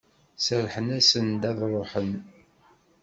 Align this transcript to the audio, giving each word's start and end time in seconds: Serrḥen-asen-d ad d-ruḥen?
Serrḥen-asen-d 0.45 1.43
ad 1.49 1.55
d-ruḥen? 1.59 2.11